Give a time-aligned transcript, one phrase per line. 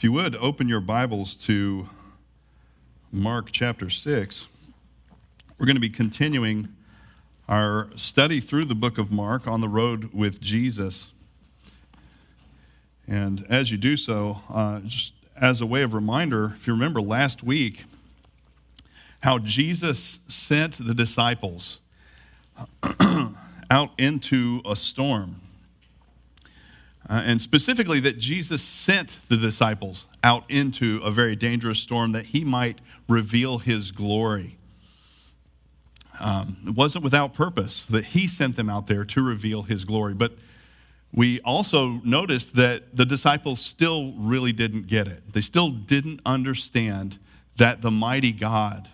[0.00, 1.86] If you would, open your Bibles to
[3.12, 4.46] Mark chapter 6.
[5.58, 6.68] We're going to be continuing
[7.50, 11.10] our study through the book of Mark on the road with Jesus.
[13.06, 17.02] And as you do so, uh, just as a way of reminder, if you remember
[17.02, 17.84] last week,
[19.20, 21.78] how Jesus sent the disciples
[23.70, 25.42] out into a storm
[27.10, 32.24] uh, and specifically, that Jesus sent the disciples out into a very dangerous storm that
[32.24, 34.56] he might reveal his glory.
[36.20, 40.14] Um, it wasn't without purpose that he sent them out there to reveal his glory.
[40.14, 40.34] But
[41.12, 45.32] we also noticed that the disciples still really didn't get it.
[45.32, 47.18] They still didn't understand
[47.56, 48.88] that the mighty God,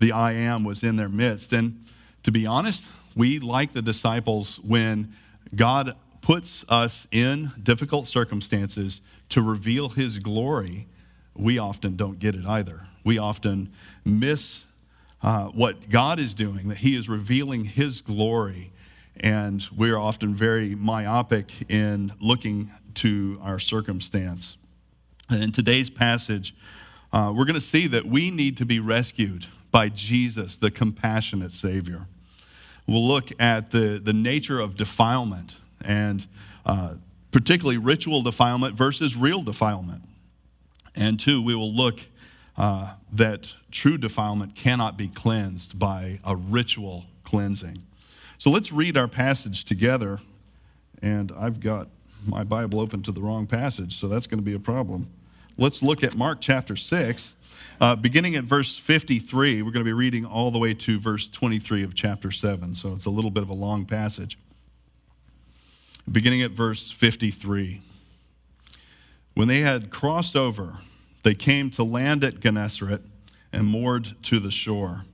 [0.00, 1.52] the I am, was in their midst.
[1.52, 1.86] And
[2.24, 5.14] to be honest, we, like the disciples, when
[5.54, 10.86] God puts us in difficult circumstances to reveal his glory,
[11.34, 12.86] we often don't get it either.
[13.04, 13.72] We often
[14.04, 14.64] miss
[15.22, 18.72] uh, what God is doing, that he is revealing his glory,
[19.16, 24.56] and we're often very myopic in looking to our circumstance.
[25.28, 26.54] And in today's passage,
[27.12, 31.52] uh, we're going to see that we need to be rescued by Jesus, the compassionate
[31.52, 32.06] Savior.
[32.86, 36.26] We'll look at the, the nature of defilement and
[36.66, 36.94] uh,
[37.30, 40.02] particularly ritual defilement versus real defilement.
[40.94, 42.00] And two, we will look
[42.56, 47.82] uh, that true defilement cannot be cleansed by a ritual cleansing.
[48.38, 50.20] So let's read our passage together.
[51.00, 51.88] And I've got
[52.26, 55.08] my Bible open to the wrong passage, so that's going to be a problem.
[55.58, 57.34] Let's look at Mark chapter 6,
[57.80, 59.62] uh, beginning at verse 53.
[59.62, 62.92] We're going to be reading all the way to verse 23 of chapter 7, so
[62.92, 64.38] it's a little bit of a long passage
[66.10, 67.80] beginning at verse 53.
[69.34, 70.78] When they had crossed over,
[71.22, 73.02] they came to land at Gennesaret
[73.52, 75.04] and moored to the shore.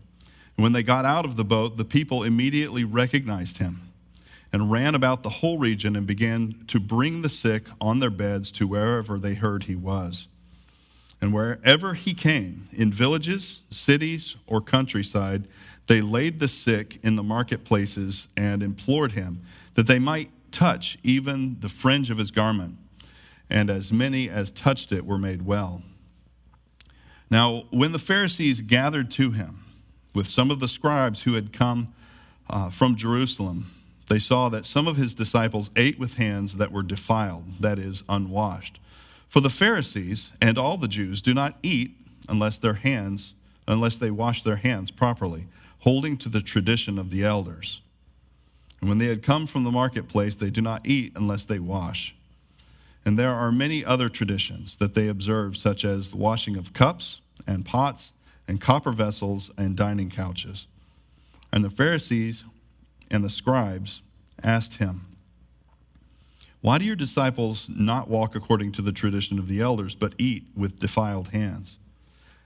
[0.57, 3.83] And when they got out of the boat, the people immediately recognized him
[4.53, 8.51] and ran about the whole region and began to bring the sick on their beds
[8.53, 10.27] to wherever they heard he was.
[11.21, 15.49] And wherever he came, in villages, cities, or countryside,
[15.87, 19.43] they laid the sick in the marketplaces and implored him
[19.75, 22.77] that they might touch even the fringe of his garment,
[23.51, 25.83] and as many as touched it were made well.
[27.31, 29.65] Now, when the Pharisees gathered to him
[30.15, 31.93] with some of the scribes who had come
[32.49, 33.71] uh, from Jerusalem,
[34.09, 38.03] they saw that some of his disciples ate with hands that were defiled, that is,
[38.09, 38.81] unwashed.
[39.29, 41.95] For the Pharisees and all the Jews do not eat
[42.29, 43.35] unless their hands,
[43.67, 45.47] unless they wash their hands properly,
[45.81, 47.83] holding to the tradition of the elders.
[48.81, 52.15] And when they had come from the marketplace, they do not eat unless they wash.
[53.05, 57.21] And there are many other traditions that they observe, such as the washing of cups
[57.47, 58.13] and pots
[58.47, 60.67] and copper vessels and dining couches.
[61.53, 62.45] And the Pharisees
[63.11, 64.03] and the scribes
[64.43, 65.07] asked him,
[66.61, 70.45] Why do your disciples not walk according to the tradition of the elders, but eat
[70.55, 71.79] with defiled hands?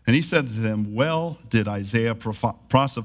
[0.06, 3.04] And he said to them, Well did Isaiah prophesy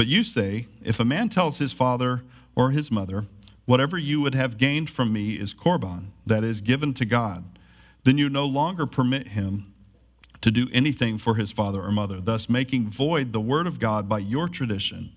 [0.00, 2.22] But you say, If a man tells his father
[2.56, 3.26] or his mother,
[3.66, 7.44] Whatever you would have gained from me is korban, that is, given to God,
[8.04, 9.74] then you no longer permit him
[10.40, 14.08] to do anything for his father or mother, thus making void the word of God
[14.08, 15.12] by your tradition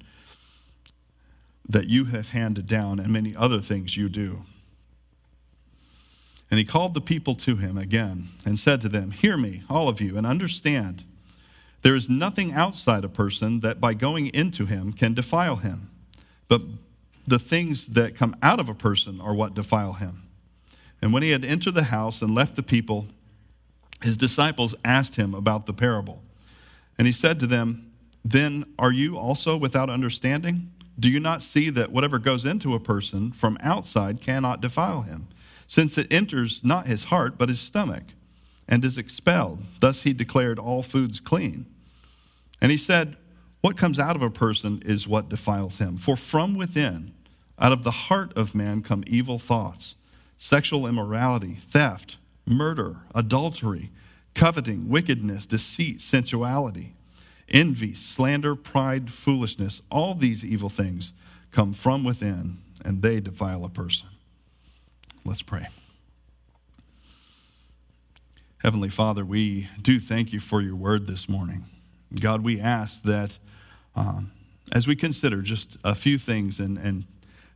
[1.69, 4.44] that you have handed down and many other things you do.
[6.51, 9.88] And he called the people to him again and said to them, Hear me, all
[9.88, 11.06] of you, and understand.
[11.83, 15.89] There is nothing outside a person that by going into him can defile him,
[16.47, 16.62] but
[17.27, 20.24] the things that come out of a person are what defile him.
[21.01, 23.07] And when he had entered the house and left the people,
[24.01, 26.24] his disciples asked him about the parable.
[26.97, 27.91] And he said to them,
[28.24, 30.71] Then are you also without understanding?
[30.97, 35.27] Do you not see that whatever goes into a person from outside cannot defile him,
[35.68, 38.03] since it enters not his heart, but his stomach,
[38.69, 39.59] and is expelled?
[39.81, 41.65] Thus he declared all foods clean.
[42.63, 43.18] And he said,
[43.60, 45.98] What comes out of a person is what defiles him.
[45.98, 47.13] For from within,
[47.60, 49.95] out of the heart of man, come evil thoughts,
[50.38, 52.15] sexual immorality, theft,
[52.45, 53.92] murder, adultery,
[54.33, 56.94] coveting, wickedness, deceit, sensuality,
[57.50, 59.81] envy, slander, pride, foolishness.
[59.92, 61.12] All these evil things
[61.51, 64.07] come from within, and they defile a person.
[65.25, 65.68] Let's pray.
[68.60, 71.65] Heavenly Father, we do thank you for your word this morning.
[72.19, 73.31] God, we ask that
[73.95, 74.31] um,
[74.71, 77.06] as we consider just a few things and, and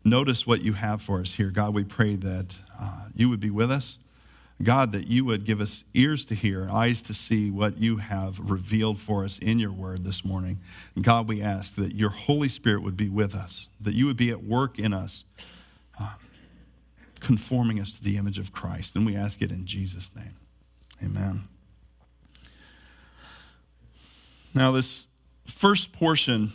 [0.04, 3.50] notice what you have for us here, God, we pray that uh, you would be
[3.50, 3.98] with us.
[4.63, 8.39] God, that you would give us ears to hear, eyes to see what you have
[8.39, 10.59] revealed for us in your word this morning.
[10.95, 14.18] And God, we ask that your Holy Spirit would be with us, that you would
[14.18, 15.25] be at work in us,
[16.00, 16.15] uh,
[17.19, 18.95] conforming us to the image of Christ.
[18.95, 20.36] And we ask it in Jesus' name.
[21.04, 21.48] Amen.
[24.57, 25.06] Now, this
[25.45, 26.51] first portion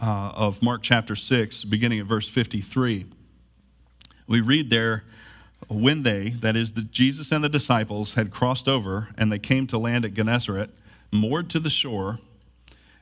[0.00, 3.06] uh, of Mark chapter 6, beginning at verse 53,
[4.28, 5.02] we read there
[5.66, 9.66] when they, that is, the, Jesus and the disciples, had crossed over and they came
[9.66, 10.70] to land at Gennesaret,
[11.10, 12.20] moored to the shore.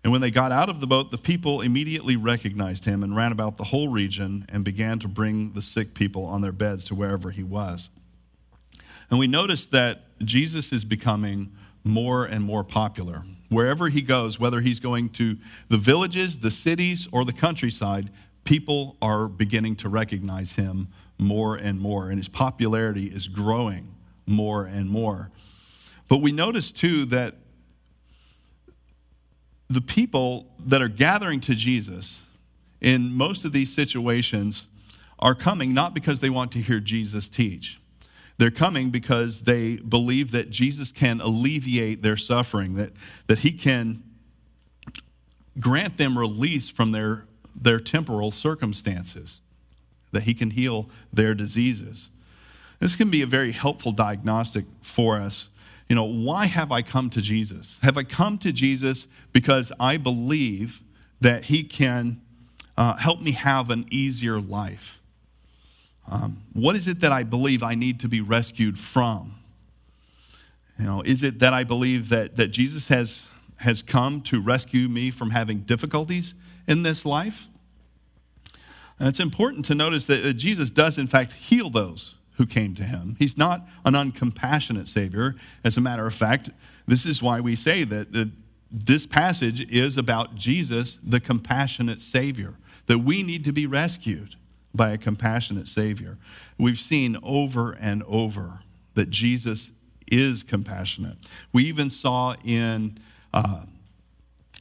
[0.02, 3.32] And when they got out of the boat, the people immediately recognized him and ran
[3.32, 6.94] about the whole region and began to bring the sick people on their beds to
[6.94, 7.90] wherever he was.
[9.10, 11.52] And we notice that Jesus is becoming
[11.84, 13.22] more and more popular.
[13.50, 15.36] Wherever he goes, whether he's going to
[15.68, 18.10] the villages, the cities, or the countryside,
[18.44, 20.88] people are beginning to recognize him
[21.18, 23.94] more and more, and his popularity is growing
[24.26, 25.30] more and more.
[26.08, 27.36] But we notice too that
[29.68, 32.18] the people that are gathering to Jesus
[32.80, 34.66] in most of these situations
[35.18, 37.78] are coming not because they want to hear Jesus teach.
[38.36, 42.92] They're coming because they believe that Jesus can alleviate their suffering, that,
[43.28, 44.02] that he can
[45.60, 49.40] grant them release from their, their temporal circumstances
[50.14, 52.08] that He can heal their diseases.
[52.80, 55.48] This can be a very helpful diagnostic for us.
[55.88, 57.78] You know, why have I come to Jesus?
[57.82, 60.80] Have I come to Jesus because I believe
[61.20, 62.20] that He can
[62.76, 64.98] uh, help me have an easier life?
[66.10, 69.34] Um, what is it that I believe I need to be rescued from?
[70.78, 73.22] You know, is it that I believe that, that Jesus has,
[73.56, 76.34] has come to rescue me from having difficulties
[76.66, 77.44] in this life?
[78.98, 82.84] And it's important to notice that Jesus does, in fact, heal those who came to
[82.84, 83.16] him.
[83.18, 85.36] He's not an uncompassionate Savior.
[85.64, 86.50] As a matter of fact,
[86.86, 88.30] this is why we say that
[88.70, 92.54] this passage is about Jesus, the compassionate Savior,
[92.86, 94.36] that we need to be rescued
[94.74, 96.18] by a compassionate Savior.
[96.58, 98.60] We've seen over and over
[98.94, 99.70] that Jesus
[100.08, 101.16] is compassionate.
[101.52, 102.98] We even saw in,
[103.32, 103.62] uh,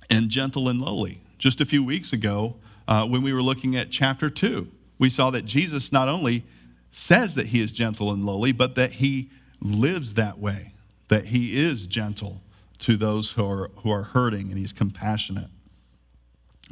[0.09, 2.55] in Gentle and Lowly just a few weeks ago
[2.87, 4.67] uh, when we were looking at chapter 2.
[4.99, 6.45] We saw that Jesus not only
[6.91, 9.29] says that he is gentle and lowly, but that he
[9.61, 10.73] lives that way,
[11.07, 12.41] that he is gentle
[12.79, 15.49] to those who are, who are hurting and he's compassionate.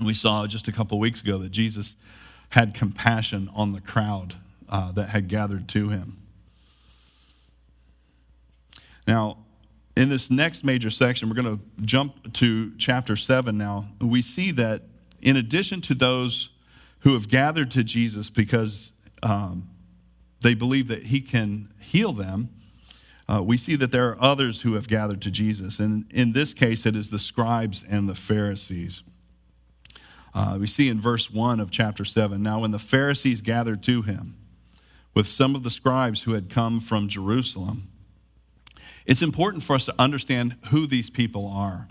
[0.04, 1.96] We saw just a couple weeks ago that Jesus
[2.52, 4.36] had compassion on the crowd
[4.70, 6.18] uh, that had gathered to him.
[9.08, 9.38] Now,
[9.98, 13.88] in this next major section, we're going to jump to chapter 7 now.
[14.00, 14.84] We see that
[15.22, 16.50] in addition to those
[17.00, 18.92] who have gathered to Jesus because
[19.24, 19.70] um,
[20.42, 22.50] they believe that he can heal them,
[23.30, 25.80] uh, we see that there are others who have gathered to Jesus.
[25.80, 29.04] And in this case, it is the scribes and the Pharisees.
[30.34, 34.02] Uh, we see in verse 1 of chapter 7 Now, when the Pharisees gathered to
[34.02, 34.36] him
[35.14, 37.90] with some of the scribes who had come from Jerusalem,
[39.06, 41.88] it's important for us to understand who these people are.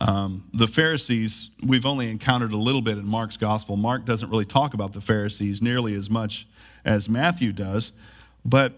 [0.00, 3.76] Um, the Pharisees, we've only encountered a little bit in Mark's gospel.
[3.76, 6.48] Mark doesn't really talk about the Pharisees nearly as much
[6.84, 7.92] as Matthew does.
[8.44, 8.72] But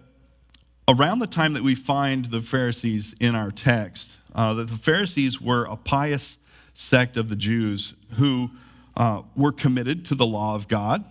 [0.87, 5.40] around the time that we find the Pharisees in our text, uh, that the Pharisees
[5.40, 6.37] were a pious
[6.74, 8.50] sect of the Jews who
[8.96, 11.04] uh, were committed to the law of God.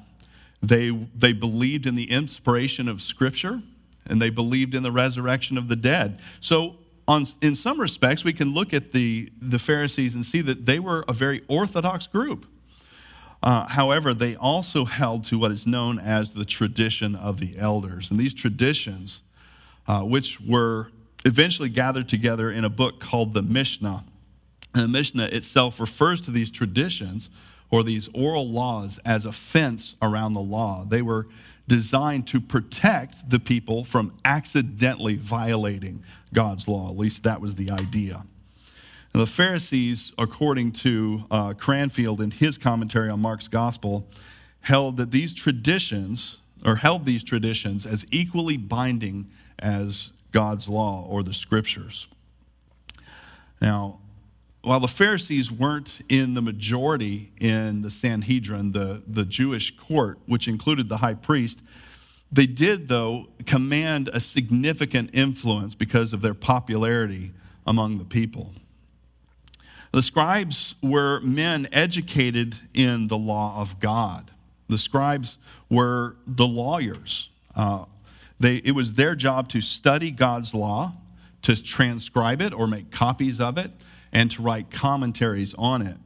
[0.62, 3.62] They, they believed in the inspiration of Scripture
[4.06, 6.20] and they believed in the resurrection of the dead.
[6.40, 6.76] So
[7.08, 10.80] on, in some respects, we can look at the, the Pharisees and see that they
[10.80, 12.46] were a very orthodox group.
[13.42, 18.10] Uh, however, they also held to what is known as the tradition of the elders.
[18.10, 19.22] And these traditions,
[19.86, 20.88] uh, which were
[21.26, 24.06] eventually gathered together in a book called the Mishnah,
[24.82, 27.30] the Mishnah itself refers to these traditions
[27.70, 30.86] or these oral laws as a fence around the law.
[30.88, 31.28] They were
[31.68, 36.04] designed to protect the people from accidentally violating
[36.34, 36.90] God's law.
[36.90, 38.24] At least that was the idea.
[39.14, 44.08] And the Pharisees, according to uh, Cranfield in his commentary on Mark's gospel,
[44.62, 51.24] held that these traditions or held these traditions as equally binding as God's law or
[51.24, 52.08] the scriptures.
[53.62, 54.00] Now,
[54.64, 60.48] while the Pharisees weren't in the majority in the Sanhedrin, the, the Jewish court, which
[60.48, 61.60] included the high priest,
[62.32, 67.32] they did, though, command a significant influence because of their popularity
[67.68, 68.54] among the people.
[69.92, 74.32] The scribes were men educated in the law of God.
[74.70, 75.38] The scribes
[75.70, 77.30] were the lawyers.
[77.54, 77.84] Uh,
[78.40, 80.94] they, it was their job to study God's law,
[81.44, 83.70] to transcribe it or make copies of it,
[84.14, 85.98] and to write commentaries on it.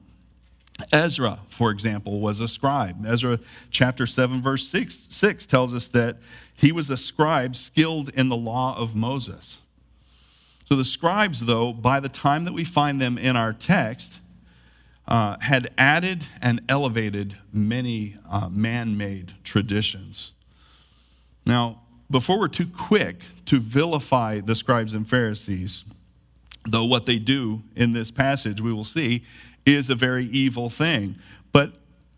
[0.92, 3.06] Ezra, for example, was a scribe.
[3.06, 3.40] Ezra
[3.72, 6.18] chapter 7, verse 6, 6 tells us that
[6.56, 9.58] he was a scribe skilled in the law of Moses.
[10.70, 14.20] So the scribes, though, by the time that we find them in our text,
[15.08, 20.34] uh, had added and elevated many uh, man made traditions.
[21.46, 25.86] Now, before we're too quick to vilify the scribes and Pharisees,
[26.68, 29.24] though what they do in this passage, we will see,
[29.66, 31.16] is a very evil thing.
[31.52, 31.74] But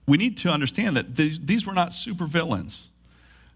[0.08, 2.80] we need to understand that these, these were not supervillains.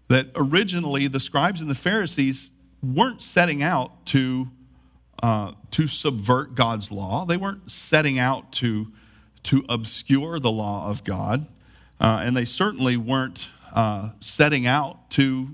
[0.08, 2.50] That originally the scribes and the Pharisees
[2.82, 4.48] weren't setting out to,
[5.22, 8.92] uh, to subvert God's law, they weren't setting out to,
[9.44, 11.46] to obscure the law of God,
[12.00, 15.48] uh, and they certainly weren't uh, setting out to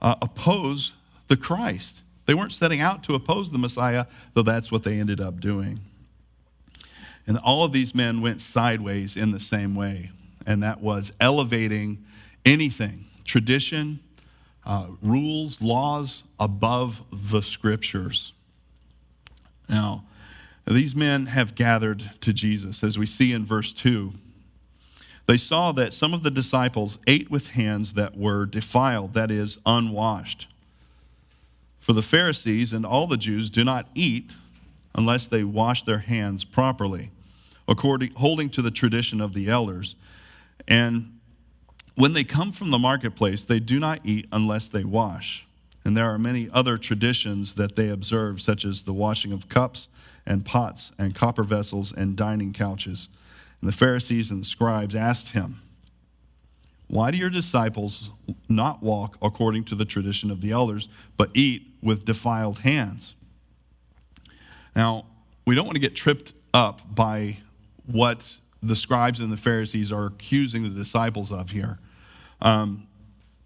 [0.00, 0.92] uh, oppose
[1.28, 2.02] the Christ.
[2.26, 5.80] They weren't setting out to oppose the Messiah, though that's what they ended up doing.
[7.26, 10.10] And all of these men went sideways in the same way,
[10.46, 12.04] and that was elevating
[12.44, 14.00] anything, tradition,
[14.64, 17.00] uh, rules, laws above
[17.30, 18.32] the scriptures.
[19.68, 20.04] Now,
[20.66, 24.12] these men have gathered to Jesus, as we see in verse 2.
[25.26, 29.58] They saw that some of the disciples ate with hands that were defiled, that is,
[29.64, 30.48] unwashed.
[31.82, 34.30] For the Pharisees and all the Jews do not eat
[34.94, 37.10] unless they wash their hands properly,
[37.66, 39.96] according, holding to the tradition of the elders.
[40.68, 41.18] And
[41.96, 45.44] when they come from the marketplace, they do not eat unless they wash.
[45.84, 49.88] And there are many other traditions that they observe, such as the washing of cups
[50.24, 53.08] and pots and copper vessels and dining couches.
[53.60, 55.60] And the Pharisees and the scribes asked him,
[56.92, 58.10] Why do your disciples
[58.50, 63.14] not walk according to the tradition of the elders, but eat with defiled hands?
[64.76, 65.06] Now,
[65.46, 67.38] we don't want to get tripped up by
[67.86, 68.22] what
[68.62, 71.78] the scribes and the Pharisees are accusing the disciples of here.
[72.42, 72.86] Um,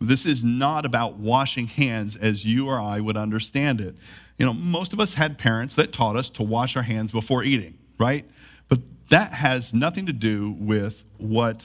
[0.00, 3.94] this is not about washing hands as you or I would understand it.
[4.38, 7.44] You know, most of us had parents that taught us to wash our hands before
[7.44, 8.28] eating, right?
[8.68, 11.62] But that has nothing to do with what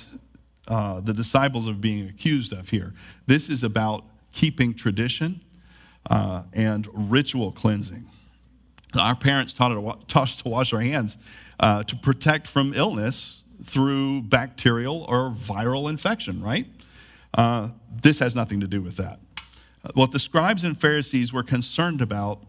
[0.71, 2.93] uh, the disciples are being accused of here.
[3.27, 5.41] This is about keeping tradition
[6.09, 8.09] uh, and ritual cleansing.
[8.97, 9.73] Our parents taught,
[10.15, 11.17] us to wash our hands
[11.59, 16.65] uh, to protect from illness through bacterial or viral infection, right?
[17.33, 17.67] Uh,
[18.01, 19.19] this has nothing to do with that.
[19.93, 22.45] What the scribes and Pharisees were concerned about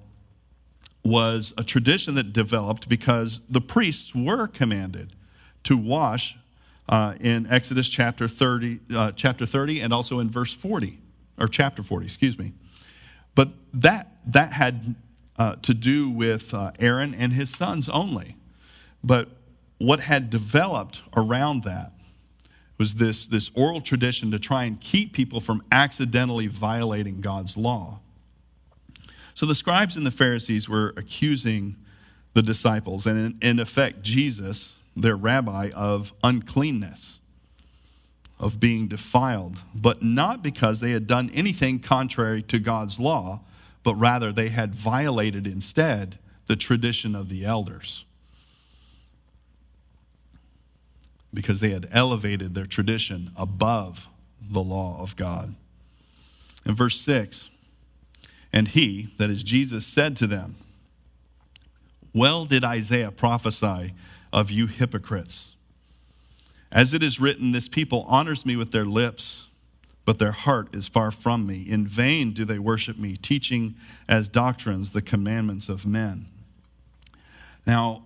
[1.04, 5.12] was a tradition that developed because the priests were commanded
[5.64, 6.36] to wash
[6.92, 10.98] uh, in Exodus chapter 30, uh, chapter 30 and also in verse 40,
[11.38, 12.52] or chapter 40, excuse me.
[13.34, 14.94] But that, that had
[15.38, 18.36] uh, to do with uh, Aaron and his sons only.
[19.02, 19.30] But
[19.78, 21.92] what had developed around that
[22.76, 28.00] was this, this oral tradition to try and keep people from accidentally violating God's law.
[29.34, 31.74] So the scribes and the Pharisees were accusing
[32.34, 37.18] the disciples, and in, in effect, Jesus, their rabbi, of uncleanness,
[38.38, 43.40] of being defiled, but not because they had done anything contrary to God's law,
[43.84, 48.04] but rather they had violated instead the tradition of the elders.
[51.32, 54.06] Because they had elevated their tradition above
[54.50, 55.54] the law of God.
[56.66, 57.48] In verse 6,
[58.52, 60.56] and he, that is Jesus, said to them,
[62.12, 63.94] Well did Isaiah prophesy
[64.32, 65.50] of you hypocrites.
[66.70, 69.46] As it is written, this people honors me with their lips
[70.04, 71.64] but their heart is far from me.
[71.68, 73.74] In vain do they worship me, teaching
[74.08, 76.26] as doctrines the commandments of men.
[77.66, 78.02] Now,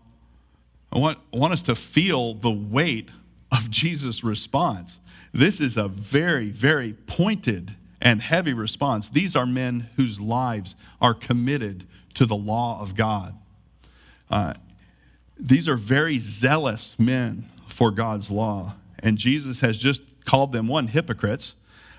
[0.92, 3.08] I want, I want us to feel the weight
[3.50, 4.98] of Jesus' response.
[5.32, 9.08] This is a very, very pointed and heavy response.
[9.08, 13.34] These are men whose lives are committed to the law of God.
[14.30, 14.54] Uh,
[15.38, 18.74] these are very zealous men for God's law.
[19.00, 21.54] And Jesus has just called them, one, hypocrites,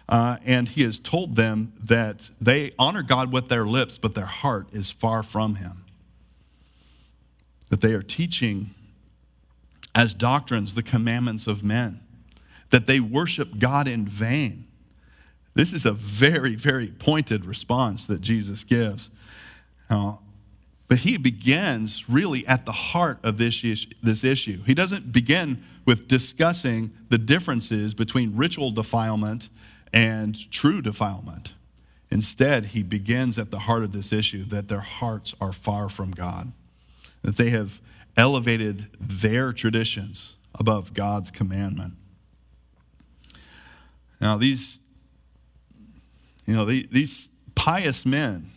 [0.10, 4.26] Uh, and he has told them that they honor God with their lips, but their
[4.26, 5.84] heart is far from him.
[7.70, 8.74] That they are teaching
[9.94, 12.00] as doctrines the commandments of men,
[12.70, 14.66] that they worship God in vain.
[15.56, 19.10] This is a very, very pointed response that Jesus gives.
[19.90, 20.22] Now,
[20.88, 24.62] but he begins really at the heart of this issue, this issue.
[24.64, 29.50] He doesn't begin with discussing the differences between ritual defilement
[29.94, 31.54] and true defilement.
[32.10, 36.12] Instead, he begins at the heart of this issue that their hearts are far from
[36.12, 36.52] God,
[37.22, 37.82] that they have
[38.16, 41.94] elevated their traditions above God's commandment.
[44.22, 44.80] Now, these,
[46.46, 48.52] you know, these pious men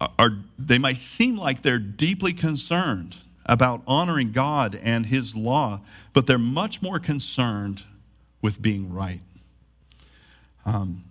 [0.00, 3.16] are, they might seem like they're deeply concerned
[3.46, 5.80] about honoring God and His law,
[6.12, 7.82] but they're much more concerned
[8.42, 9.20] with being right.
[10.64, 11.04] Um,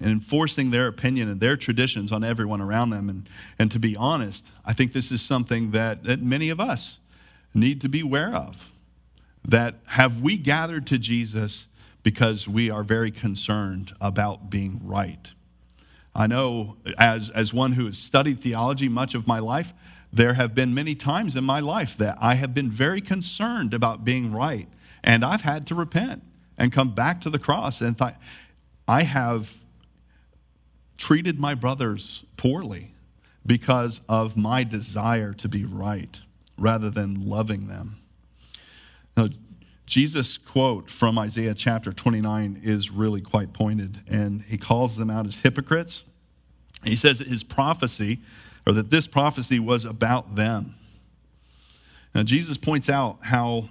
[0.00, 3.08] and enforcing their opinion and their traditions on everyone around them.
[3.08, 6.98] And, and to be honest, I think this is something that, that many of us
[7.54, 8.56] need to be aware of.
[9.46, 11.66] That have we gathered to Jesus
[12.02, 15.30] because we are very concerned about being right?
[16.14, 19.72] I know, as, as one who has studied theology much of my life,
[20.12, 24.04] there have been many times in my life that I have been very concerned about
[24.04, 24.68] being right.
[25.02, 26.22] And I've had to repent
[26.56, 27.80] and come back to the cross.
[27.80, 28.14] And th-
[28.86, 29.52] I have
[30.96, 32.94] treated my brothers poorly
[33.44, 36.18] because of my desire to be right
[36.56, 37.96] rather than loving them.
[39.86, 45.26] Jesus' quote from Isaiah chapter 29 is really quite pointed, and he calls them out
[45.26, 46.04] as hypocrites.
[46.84, 48.20] He says his prophecy,
[48.66, 50.74] or that this prophecy was about them.
[52.14, 53.68] Now, Jesus points out how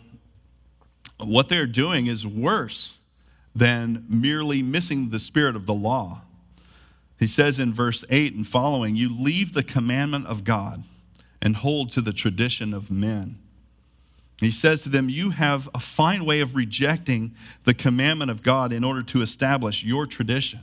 [1.17, 2.98] what they're doing is worse
[3.55, 6.22] than merely missing the spirit of the law.
[7.20, 10.83] He says in verse 8 and following, You leave the commandment of God
[11.42, 13.38] and hold to the tradition of men.
[14.44, 18.74] He says to them, You have a fine way of rejecting the commandment of God
[18.74, 20.62] in order to establish your tradition.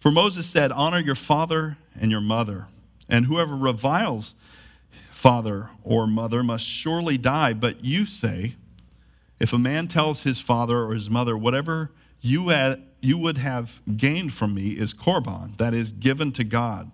[0.00, 2.66] For Moses said, Honor your father and your mother,
[3.08, 4.34] and whoever reviles
[5.12, 7.52] father or mother must surely die.
[7.52, 8.54] But you say,
[9.38, 13.80] If a man tells his father or his mother, Whatever you, had, you would have
[13.96, 16.90] gained from me is korban, that is, given to God,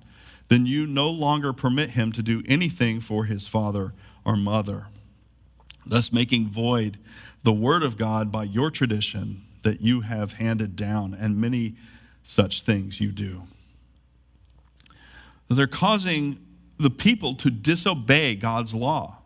[0.48, 4.86] then you no longer permit him to do anything for his father or mother
[5.86, 6.98] thus making void
[7.42, 11.74] the word of God by your tradition that you have handed down, and many
[12.22, 13.42] such things you do.
[15.48, 16.38] They're causing
[16.78, 19.18] the people to disobey God's law,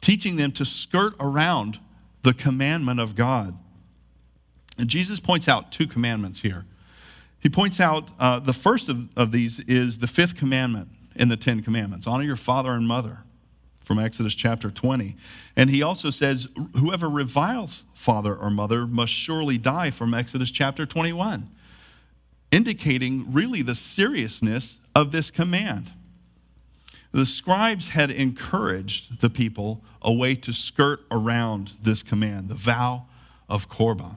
[0.00, 1.78] teaching them to skirt around
[2.22, 3.56] the commandment of God.
[4.78, 6.64] And Jesus points out two commandments here.
[7.40, 11.36] He points out uh, the first of, of these is the fifth commandment in the
[11.36, 13.18] Ten Commandments honor your father and mother
[13.86, 15.16] from Exodus chapter 20.
[15.54, 20.84] And he also says, Whoever reviles father or mother must surely die from Exodus chapter
[20.84, 21.48] 21,
[22.50, 25.92] indicating really the seriousness of this command.
[27.12, 33.06] The scribes had encouraged the people a way to skirt around this command, the vow
[33.48, 34.16] of Korban.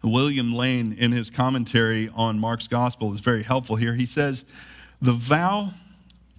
[0.00, 3.94] William Lane, in his commentary on Mark's gospel, is very helpful here.
[3.94, 4.44] He says,
[5.02, 5.72] The vow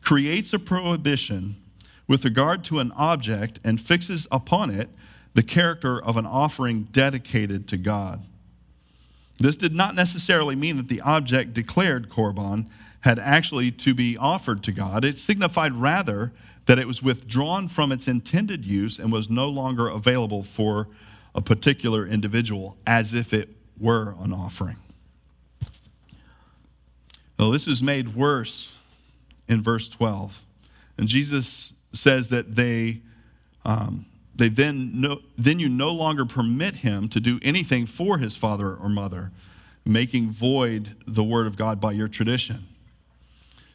[0.02, 1.58] creates a prohibition
[2.10, 4.90] with regard to an object and fixes upon it
[5.36, 8.26] the character of an offering dedicated to God.
[9.38, 12.66] This did not necessarily mean that the object declared korban
[13.02, 15.06] had actually to be offered to God.
[15.06, 16.34] It signified rather
[16.66, 20.88] that it was withdrawn from its intended use and was no longer available for
[21.36, 24.78] a particular individual as if it were an offering.
[27.38, 28.74] Well, this is made worse
[29.48, 30.42] in verse 12.
[30.98, 33.02] And Jesus says that they,
[33.66, 38.36] um, they then, no, then you no longer permit him to do anything for his
[38.36, 39.32] father or mother,
[39.86, 42.66] making void the word of God by your tradition.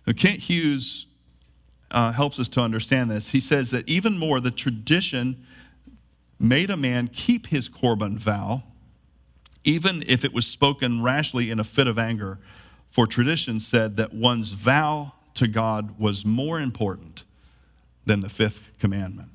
[0.07, 1.07] Now, Kent Hughes
[1.90, 3.29] uh, helps us to understand this.
[3.29, 5.46] He says that even more, the tradition
[6.38, 8.62] made a man keep his Korban vow,
[9.64, 12.38] even if it was spoken rashly in a fit of anger,
[12.90, 17.24] for tradition said that one's vow to God was more important
[18.06, 19.28] than the fifth commandment.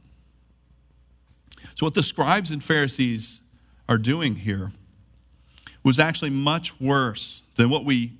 [1.76, 3.40] So, what the scribes and Pharisees
[3.88, 4.72] are doing here
[5.84, 8.14] was actually much worse than what we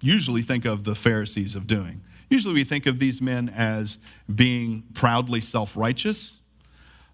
[0.00, 2.02] usually think of the Pharisees of doing.
[2.28, 3.98] Usually, we think of these men as
[4.34, 6.36] being proudly self righteous,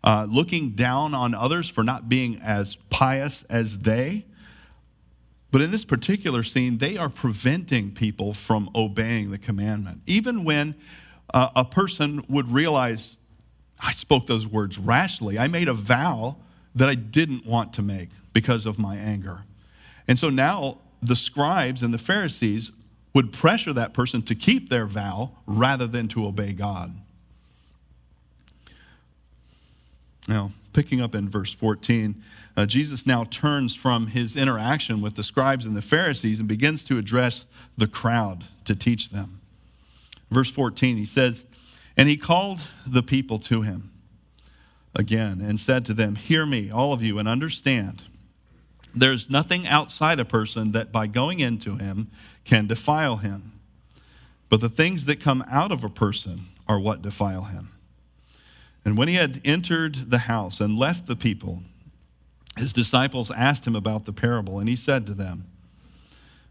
[0.04, 4.24] uh, looking down on others for not being as pious as they.
[5.50, 10.00] But in this particular scene, they are preventing people from obeying the commandment.
[10.06, 10.74] Even when
[11.32, 13.16] uh, a person would realize,
[13.80, 16.36] I spoke those words rashly, I made a vow
[16.74, 19.42] that I didn't want to make because of my anger.
[20.08, 22.70] And so now the scribes and the Pharisees
[23.14, 26.94] would pressure that person to keep their vow rather than to obey God.
[30.28, 32.22] Now, picking up in verse 14,
[32.56, 36.84] uh, Jesus now turns from his interaction with the scribes and the Pharisees and begins
[36.84, 37.44] to address
[37.76, 39.41] the crowd to teach them.
[40.32, 41.44] Verse 14, he says,
[41.94, 43.90] And he called the people to him
[44.94, 48.02] again and said to them, Hear me, all of you, and understand.
[48.94, 52.10] There's nothing outside a person that by going into him
[52.44, 53.52] can defile him.
[54.48, 57.68] But the things that come out of a person are what defile him.
[58.86, 61.62] And when he had entered the house and left the people,
[62.56, 65.46] his disciples asked him about the parable, and he said to them,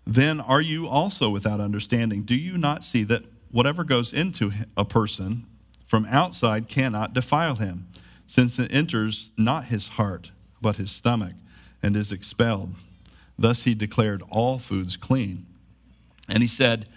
[0.06, 2.24] Then are you also without understanding?
[2.24, 5.46] Do you not see that whatever goes into a person
[5.88, 7.88] from outside cannot defile him,
[8.28, 11.34] since it enters not his heart, but his stomach,
[11.84, 12.74] and is expelled?
[13.38, 15.46] Thus he declared all foods clean.
[16.30, 16.88] And he said,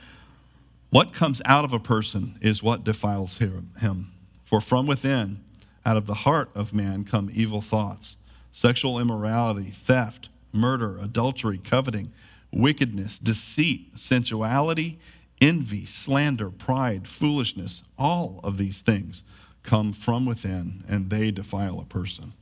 [0.90, 4.12] What comes out of a person is what defiles him.
[4.44, 5.42] For from within,
[5.84, 8.16] out of the heart of man, come evil thoughts
[8.52, 12.12] sexual immorality, theft, murder, adultery, coveting,
[12.52, 15.00] wickedness, deceit, sensuality,
[15.40, 17.82] envy, slander, pride, foolishness.
[17.98, 19.22] All of these things
[19.62, 22.32] come from within and they defile a person.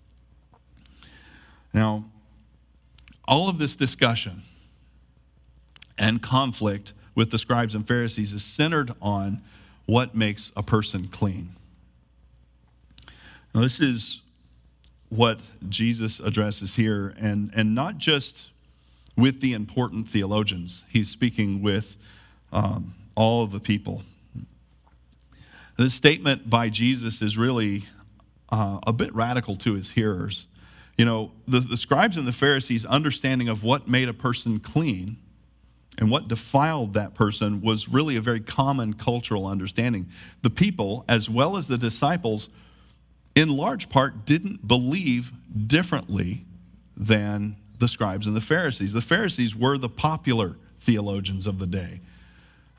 [1.72, 2.04] Now,
[3.26, 4.42] all of this discussion
[5.98, 9.42] and conflict with the scribes and Pharisees is centered on
[9.86, 11.54] what makes a person clean.
[13.54, 14.20] Now, this is
[15.08, 18.46] what Jesus addresses here, and, and not just
[19.16, 21.96] with the important theologians, he's speaking with
[22.52, 24.02] um, all of the people.
[25.78, 27.86] This statement by Jesus is really
[28.50, 30.46] uh, a bit radical to his hearers.
[30.98, 35.16] You know, the, the scribes and the Pharisees' understanding of what made a person clean
[35.98, 40.08] and what defiled that person was really a very common cultural understanding.
[40.42, 42.48] The people, as well as the disciples,
[43.34, 45.32] in large part, didn't believe
[45.66, 46.44] differently
[46.96, 48.92] than the scribes and the Pharisees.
[48.92, 52.00] The Pharisees were the popular theologians of the day.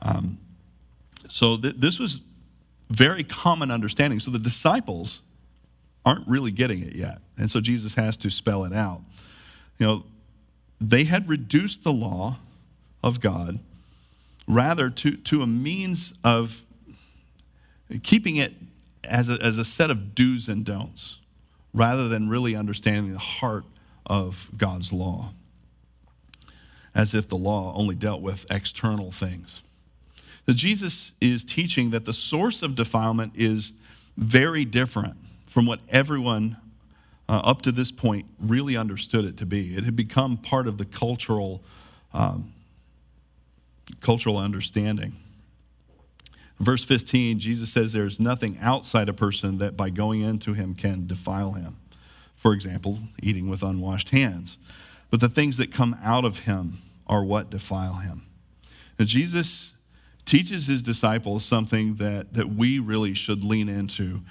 [0.03, 0.37] Um,
[1.29, 2.19] so th- this was
[2.89, 4.19] very common understanding.
[4.19, 5.21] So the disciples
[6.05, 7.19] aren't really getting it yet.
[7.37, 9.01] And so Jesus has to spell it out.
[9.79, 10.03] You know,
[10.79, 12.37] they had reduced the law
[13.01, 13.59] of God
[14.47, 16.61] rather to, to a means of
[18.03, 18.53] keeping it
[19.03, 21.17] as a, as a set of do's and don'ts
[21.73, 23.63] rather than really understanding the heart
[24.05, 25.31] of God's law,
[26.93, 29.61] as if the law only dealt with external things.
[30.45, 33.73] So Jesus is teaching that the source of defilement is
[34.17, 35.15] very different
[35.47, 36.58] from what everyone
[37.29, 39.75] uh, up to this point really understood it to be.
[39.75, 41.63] It had become part of the cultural,
[42.13, 42.53] um,
[44.01, 45.15] cultural understanding
[46.63, 51.08] verse 15, Jesus says there's nothing outside a person that by going into him can
[51.08, 51.77] defile him.
[52.36, 54.58] For example, eating with unwashed hands.
[55.10, 58.23] But the things that come out of him are what defile him.
[58.97, 59.72] Now, Jesus
[60.25, 64.21] teaches his disciples something that, that we really should lean into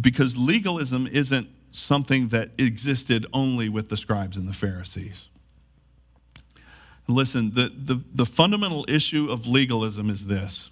[0.00, 5.26] because legalism isn't something that existed only with the scribes and the Pharisees.
[7.06, 10.70] Listen, the, the, the fundamental issue of legalism is this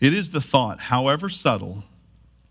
[0.00, 1.82] it is the thought, however subtle,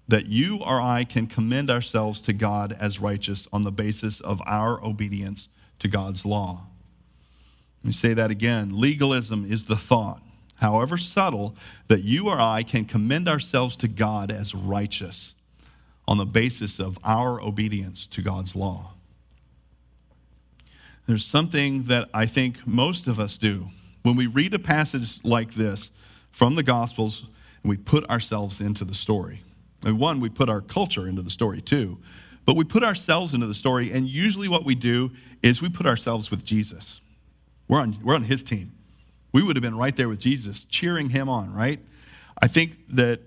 [0.08, 4.42] that you or I can commend ourselves to God as righteous on the basis of
[4.46, 5.48] our obedience
[5.80, 6.62] to God's law.
[7.84, 8.80] Let me say that again.
[8.80, 10.22] Legalism is the thought,
[10.58, 11.56] however subtle,
[11.88, 15.34] that you or I can commend ourselves to God as righteous
[16.08, 18.94] on the basis of our obedience to God's law.
[21.06, 23.68] There's something that I think most of us do.
[24.04, 25.92] When we read a passage like this
[26.32, 27.24] from the Gospels,
[27.64, 29.42] and we put ourselves into the story.
[29.84, 31.98] And one, we put our culture into the story too,
[32.46, 35.12] but we put ourselves into the story, and usually what we do
[35.44, 37.00] is we put ourselves with Jesus.
[37.68, 38.72] We're on, we're on his team.
[39.32, 41.80] We would have been right there with Jesus, cheering him on, right?
[42.42, 43.22] I think that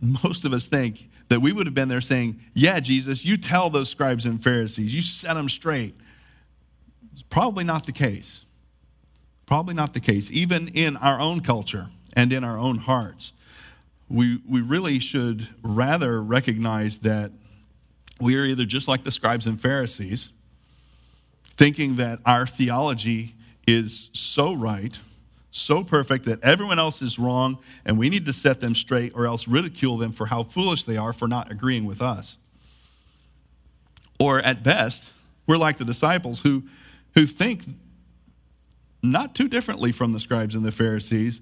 [0.00, 3.70] most of us think that we would have been there saying, Yeah, Jesus, you tell
[3.70, 5.94] those scribes and Pharisees, you set them straight.
[7.12, 8.44] It's probably not the case.
[9.46, 13.32] Probably not the case, even in our own culture and in our own hearts.
[14.10, 17.30] We, we really should rather recognize that
[18.20, 20.30] we are either just like the scribes and Pharisees,
[21.56, 23.34] thinking that our theology
[23.68, 24.98] is so right,
[25.50, 29.26] so perfect that everyone else is wrong and we need to set them straight or
[29.26, 32.38] else ridicule them for how foolish they are for not agreeing with us.
[34.18, 35.04] Or at best,
[35.46, 36.62] we're like the disciples who,
[37.14, 37.62] who think
[39.02, 41.38] not too differently from the scribes and the Pharisees,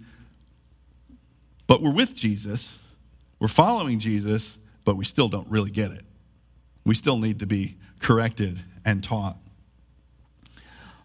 [1.68, 2.72] but we're with Jesus,
[3.38, 6.04] we're following Jesus, but we still don't really get it.
[6.84, 9.36] We still need to be corrected and taught.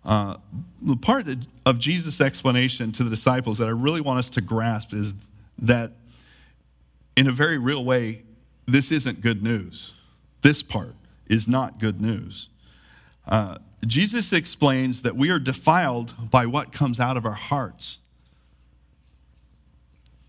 [0.03, 0.37] Uh,
[0.81, 4.41] the part that, of Jesus' explanation to the disciples that I really want us to
[4.41, 5.13] grasp is
[5.59, 5.91] that,
[7.15, 8.23] in a very real way,
[8.65, 9.91] this isn't good news.
[10.41, 10.95] This part
[11.27, 12.49] is not good news.
[13.27, 17.99] Uh, Jesus explains that we are defiled by what comes out of our hearts.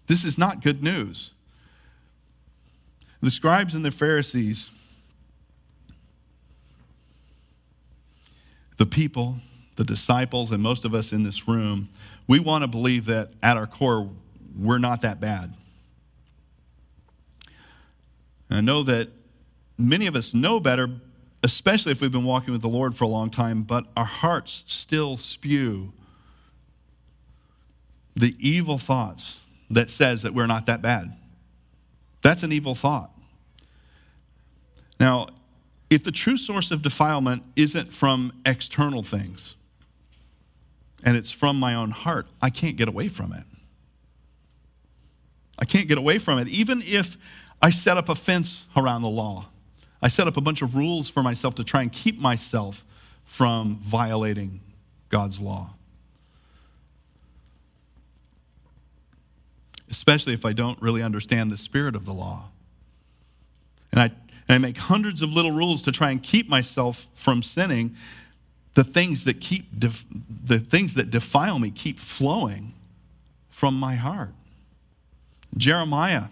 [0.06, 1.30] This is not good news.
[3.22, 4.70] The scribes and the Pharisees,
[8.78, 9.36] the people,
[9.76, 11.88] the disciples, and most of us in this room,
[12.26, 14.08] we want to believe that at our core,
[14.58, 15.54] we're not that bad.
[18.50, 19.08] And I know that
[19.78, 20.88] many of us know better,
[21.42, 24.64] especially if we've been walking with the Lord for a long time, but our hearts
[24.66, 25.92] still spew
[28.14, 29.38] the evil thoughts
[29.70, 31.16] that says that we're not that bad.
[32.20, 33.10] That's an evil thought.
[35.00, 35.28] Now,
[35.88, 39.54] if the true source of defilement isn't from external things
[41.02, 43.44] and it's from my own heart, I can't get away from it.
[45.58, 47.16] I can't get away from it, even if
[47.60, 49.46] I set up a fence around the law.
[50.00, 52.84] I set up a bunch of rules for myself to try and keep myself
[53.24, 54.60] from violating
[55.08, 55.70] God's law.
[59.88, 62.48] Especially if I don't really understand the spirit of the law.
[63.92, 64.14] And I, and
[64.48, 67.96] I make hundreds of little rules to try and keep myself from sinning.
[68.74, 70.04] The things that keep def,
[70.44, 72.74] the things that defile me keep flowing
[73.50, 74.32] from my heart.
[75.56, 76.28] Jeremiah,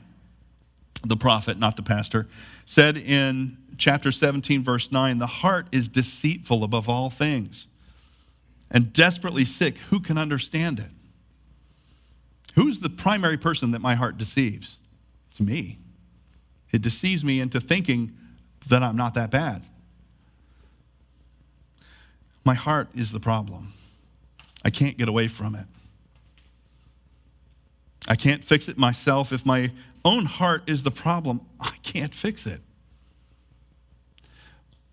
[1.05, 2.29] the prophet, not the pastor,
[2.65, 7.67] said in chapter 17, verse 9 the heart is deceitful above all things
[8.71, 9.77] and desperately sick.
[9.91, 10.91] Who can understand it?
[12.55, 14.77] Who's the primary person that my heart deceives?
[15.31, 15.79] It's me.
[16.73, 18.17] It deceives me into thinking
[18.69, 19.63] that I'm not that bad.
[22.51, 23.75] My heart is the problem.
[24.65, 25.67] I can't get away from it.
[28.09, 29.31] I can't fix it myself.
[29.31, 29.71] If my
[30.05, 32.61] own heart is the problem, I can't fix it.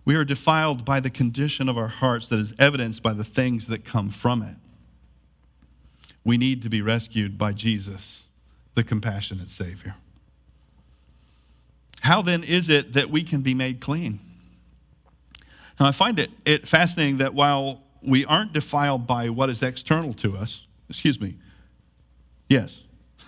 [0.06, 3.66] We are defiled by the condition of our hearts that is evidenced by the things
[3.70, 4.56] that come from it.
[6.24, 8.22] We need to be rescued by Jesus,
[8.76, 9.96] the compassionate Savior.
[12.02, 14.20] How then is it that we can be made clean?
[15.80, 20.14] Now, I find it, it fascinating that while we aren't defiled by what is external
[20.16, 21.36] to us, excuse me,
[22.50, 22.84] yes,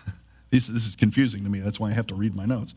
[0.49, 1.59] this, this is confusing to me.
[1.59, 2.73] That's why I have to read my notes.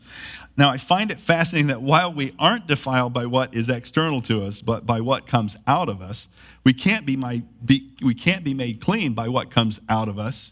[0.57, 4.45] Now, I find it fascinating that while we aren't defiled by what is external to
[4.45, 6.27] us, but by what comes out of us,
[6.63, 10.19] we can't be, my, be, we can't be made clean by what comes out of
[10.19, 10.51] us,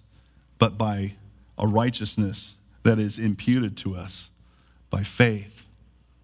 [0.58, 1.14] but by
[1.58, 4.32] a righteousness that is imputed to us
[4.90, 5.66] by faith.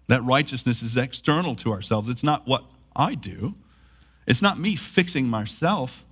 [0.08, 2.08] That righteousness is external to ourselves.
[2.08, 2.64] It's not what
[2.98, 3.54] I do,
[4.26, 6.04] it's not me fixing myself.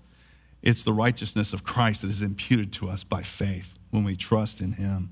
[0.63, 4.61] It's the righteousness of Christ that is imputed to us by faith when we trust
[4.61, 5.11] in him.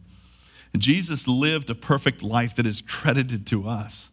[0.72, 4.08] And Jesus lived a perfect life that is credited to us.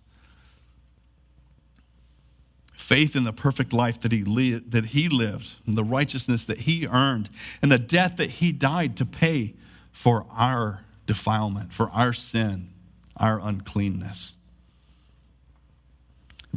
[2.74, 6.60] Faith in the perfect life that he, li- that he lived, and the righteousness that
[6.60, 7.30] he earned,
[7.62, 9.54] and the death that he died to pay
[9.92, 12.70] for our defilement, for our sin,
[13.18, 14.34] our uncleanness.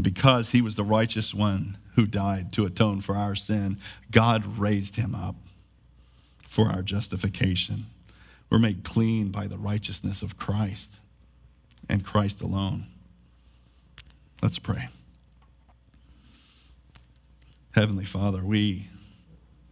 [0.01, 3.79] Because he was the righteous one who died to atone for our sin,
[4.11, 5.37] God raised him up
[6.49, 7.87] for our justification.
[8.51, 10.91] We're made clean by the righteousness of Christ
[11.89, 12.87] and Christ alone.
[14.43, 14.89] Let's pray.
[17.73, 18.89] Heavenly Father, we,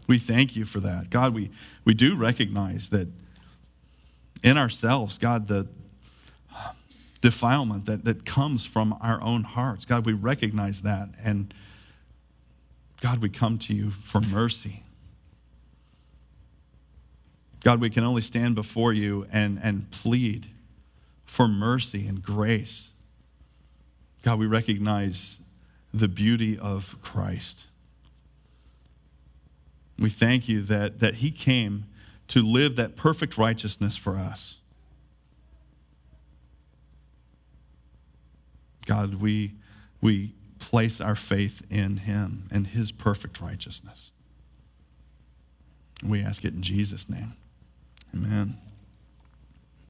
[0.07, 1.11] we thank you for that.
[1.11, 1.51] God, we,
[1.85, 3.09] we do recognize that
[4.43, 5.69] in ourselves, God, the
[7.23, 11.09] defilement that, that comes from our own hearts, God, we recognize that.
[11.23, 11.55] And
[13.01, 14.83] God, we come to you for mercy.
[17.65, 20.47] God, we can only stand before you and, and plead
[21.25, 22.89] for mercy and grace.
[24.23, 25.39] God, we recognize
[25.95, 27.67] the beauty of Christ.
[29.99, 31.85] We thank you that, that He came
[32.29, 34.57] to live that perfect righteousness for us.
[38.87, 39.53] God, we,
[40.01, 44.11] we place our faith in him and his perfect righteousness.
[46.03, 47.35] We ask it in Jesus' name.
[48.15, 48.59] Amen.